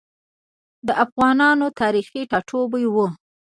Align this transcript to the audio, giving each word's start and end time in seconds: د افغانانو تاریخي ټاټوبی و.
د 0.87 0.89
افغانانو 1.05 1.67
تاریخي 1.79 2.21
ټاټوبی 2.31 2.85
و. 2.89 2.95